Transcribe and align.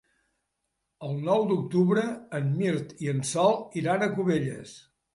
El 1.07 1.13
nou 1.27 1.45
d'octubre 1.51 2.07
en 2.41 2.51
Mirt 2.57 2.99
i 3.07 3.15
en 3.15 3.25
Sol 3.37 3.57
iran 3.85 4.11
a 4.11 4.13
Cubelles. 4.19 4.79